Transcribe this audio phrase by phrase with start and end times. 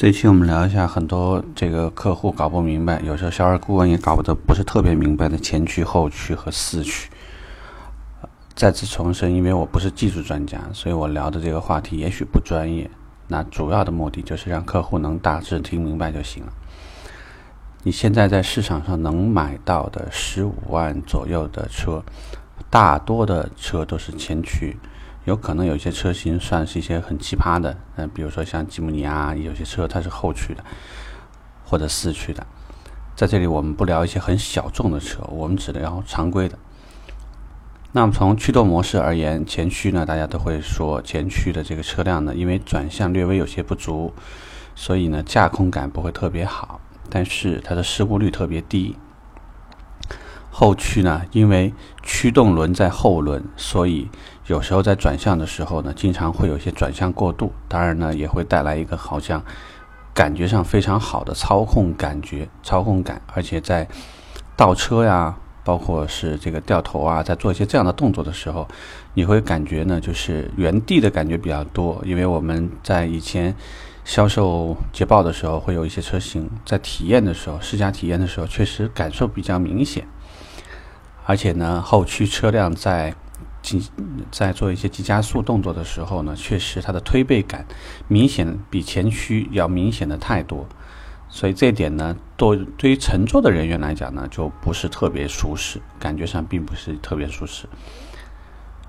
[0.00, 7.10] 这期我们聊一下很多这个客户搞不明白，有时候销售顾问也搞不得不是特别明白的前驱、后驱和四驱。
[8.54, 12.88] 再次重申，因为我不是技术专家，所以我聊的这个话题也许不专业。
[13.26, 16.52] 那主要的目的就是让客户能大致听明白就行了。
[17.82, 22.00] 你现在在市场上能买到的十五万左右的车，
[22.70, 24.76] 大多的车都是前驱。
[25.28, 30.64] 有可能有些车型算是一些很奇葩的，嗯，比如说像吉姆尼啊，有些车它是后驱的，
[31.66, 32.46] 或者四驱的。
[33.14, 36.58] 在这里我们不聊一些很小众的车，我们只聊常规的。
[37.92, 44.14] 那么从驱动模式而言，前驱呢，大家都会说前驱的这个车辆呢，因为转向略微有些不足，
[44.74, 48.96] 所以呢驾控感不会特别好，但是它的事故率特别低。
[50.60, 51.72] 后驱呢，因为
[52.02, 54.08] 驱动轮在后轮，所以
[54.48, 57.52] 有时候在转向的时候呢，经常会有一些转向过度。
[57.68, 59.40] 当然呢，也会带来一个好像
[60.12, 63.86] 感觉上非常好的操控感觉、操控感，而且在
[64.56, 68.66] 倒车呀，包括是这个掉头啊，在做一些这样的动作的时候，
[69.14, 72.02] 你会感觉呢，就是原地的感觉比较多。
[72.04, 73.54] 因为我们在以前
[74.04, 80.04] 销售捷豹的时候，会有一些车型在体验的时候、试驾体验的时候，确实感受比较明显。
[81.28, 83.14] 而且呢，后驱车辆在
[83.60, 83.86] 急
[84.30, 87.66] 在做一些急加速动作的时候呢，确实它的推背感
[88.08, 90.66] 明显比前驱要明显的太多，
[91.28, 97.68] 所以这点呢，对对于乘坐的人员来讲呢，就不是特别舒适，感觉上并不是特别舒适。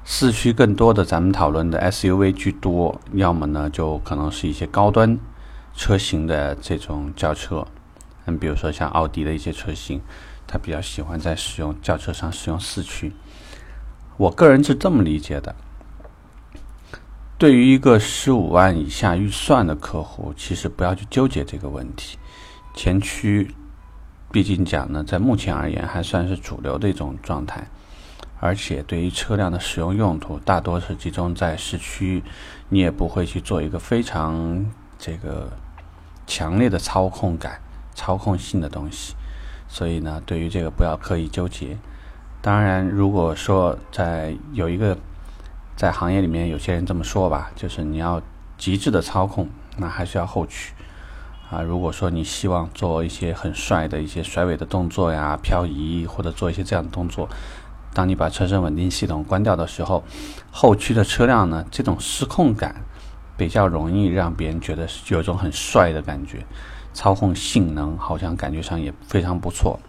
[0.05, 5.19] 四驱更多的咱们讨论的 SUV 居多，要么呢就可能是一些高端
[5.75, 7.67] 车型的这种轿车，
[8.27, 9.99] 嗯，比如说像奥迪的一些车型。
[10.51, 13.13] 他比较喜欢在使用轿车上使用四驱，
[14.17, 15.55] 我个人是这么理解的。
[17.37, 22.17] 对于一个十五万以下预算的客户，其实不要去纠结这个问题。
[22.73, 23.53] 前驱，
[24.31, 27.67] 毕竟讲呢，在目前而言还算是主流的一种状态，
[28.39, 32.23] 而且对于车辆的使用用途，大多是集中在市区，
[32.69, 34.65] 你也不会去做一个非常
[34.97, 35.47] 这个
[36.25, 37.61] 强烈的操控感、
[37.93, 39.13] 操控性的东西。
[39.69, 41.77] 所以呢，对于这个不要刻意纠结。
[42.41, 44.97] 当然，如果说在有一个
[45.75, 48.21] 在行业里面有些人这么说吧，就是你要
[48.57, 49.47] 极致的操控，
[49.77, 50.73] 那还是要后驱
[51.51, 51.61] 啊。
[51.61, 57.29] 如果说你希望做一些很帅的一些甩尾的动作呀、漂移或者做一些这样的动作，
[57.93, 60.03] 当你把车身稳定系统关掉的时候，
[60.51, 62.75] 后驱的车辆呢，这种失控感
[63.37, 66.45] 比较容易让别人觉得有一种很帅的感觉。
[66.93, 69.79] 操控性能好像感觉上也非常不错，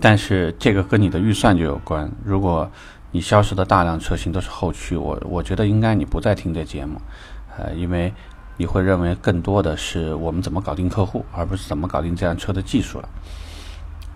[0.00, 2.10] 但是这个跟你的预算就有关。
[2.24, 2.70] 如果
[3.10, 7.00] 你销售的大量车型都是后驱，我我觉得应该你不再听这节目，
[7.56, 8.12] 呃，因为
[8.56, 13.08] 你会认为更多的是我们怎么搞定客户，而不是怎么搞定这辆车的技术了。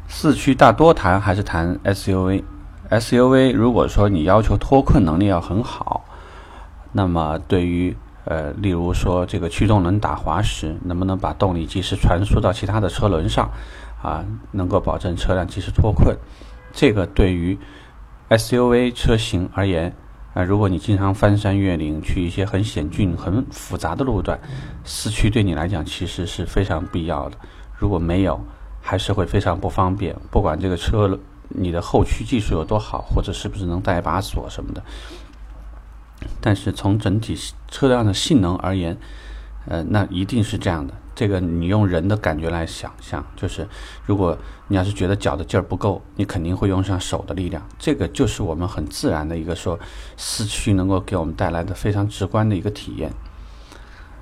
[0.09, 6.05] 四驱大多谈还是谈 SUV，SUV 如果说你要求脱困能力要很好，
[6.93, 7.97] 那么对于
[8.28, 13.50] 呃，例如说这个驱动轮打滑时，能不能把动力及时传输到其他的车轮上，
[14.03, 14.22] 啊，
[14.53, 16.15] 能够保证车辆及时脱困？
[16.75, 17.59] 这个对于
[18.28, 19.94] SUV 车型而言，
[20.34, 24.39] 啊，如果你经常翻山越岭，去一些很险峻、很复杂的路段，
[24.84, 27.39] 四驱对你来讲其实是非常必要的。
[27.78, 28.39] 如果没有，
[28.83, 30.15] 还是会非常不方便。
[30.31, 31.19] 不管这个车
[31.49, 34.83] 你的后驱技术有多好，或者是不是能带把锁什么的。
[36.41, 37.37] 但是从整体
[37.69, 38.97] 车辆的性能而言，
[39.67, 40.95] 呃，那一定是这样的。
[41.15, 43.67] 这个你用人的感觉来想象，就是
[44.06, 47.61] 如果你要是觉得脚的劲儿不够，你肯定会用上手的力量。
[47.77, 49.77] 这个就是我们很自然的一个说
[50.17, 53.11] 四驱能够给我们带来的非常直观的一个体验。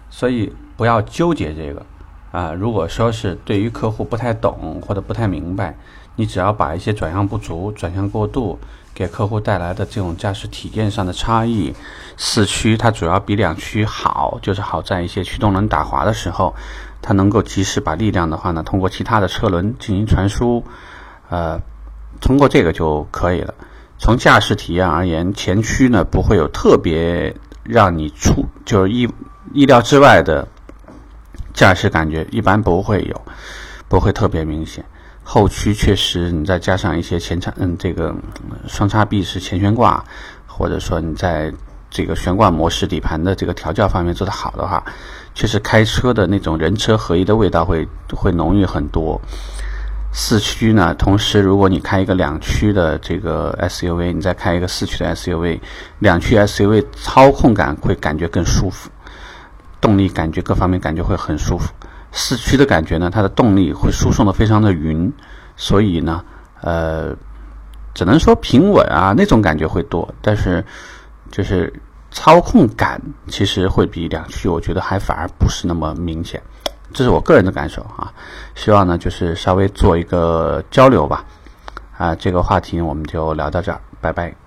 [0.09, 1.85] 所以不要纠结这个
[2.33, 2.53] 啊。
[2.53, 5.77] 如果说是对于客户不太懂或者不太明白，
[6.17, 8.59] 你只要把一些转向不足、转向过度。
[8.97, 11.75] 给客户带来的这种驾驶体验上的差异，
[12.17, 16.55] 四驱它主要比两驱好，就是好在一些驱动轮打滑的时候，
[17.03, 20.65] 它能够及时把力量的话呢，通过其他的车轮进行传输，
[21.29, 21.61] 呃，
[22.23, 23.53] 通过这个就可以了。
[23.99, 29.07] 从驾驶体验而言，前驱呢不会有特别让你出就是意
[29.53, 30.49] 意料之外的
[31.57, 33.23] 驾驶感觉，一般不会有，
[33.89, 34.85] 不会特别明显。
[35.25, 38.15] 后驱确实，你再加上一些前叉，嗯，这个
[38.69, 40.05] 双叉臂式前悬挂，
[40.47, 41.51] 或者说你在
[41.91, 44.85] 这个悬挂模式底盘的这个调教方面做得好的话，
[45.35, 49.19] 确实开车的那种人车合一的味道会会浓郁很多。
[50.13, 55.59] 四驱呢，同时如果你开一个两驱的这个 SUV，你再开一个四驱的 SUV，
[55.99, 58.91] 两驱 SUV 操控感会感觉更舒服。
[59.81, 61.73] 动力感觉各方面感觉会很舒服。
[62.13, 65.13] 四驱的感觉呢，它的动力会输送的非常的匀，
[65.57, 66.25] 所以呢，
[66.63, 67.15] 呃，
[67.95, 70.65] 只能说平稳啊那种感觉会多，但是
[71.31, 71.73] 就是
[72.11, 76.41] 操控感其实会比两驱，我觉得还反而不是那么明显。
[76.93, 78.11] 这是我个人的感受啊，
[78.55, 81.25] 希望呢就是稍微做一个交流吧。
[81.99, 84.46] 啊，这个话题我们就聊到这儿，拜拜。